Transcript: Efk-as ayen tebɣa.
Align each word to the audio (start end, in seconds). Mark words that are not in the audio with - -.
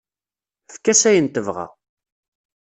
Efk-as 0.69 1.01
ayen 1.09 1.27
tebɣa. 1.29 1.67